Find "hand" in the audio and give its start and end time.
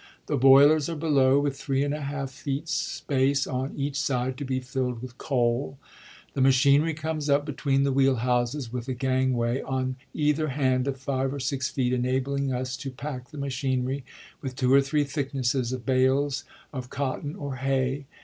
10.47-10.87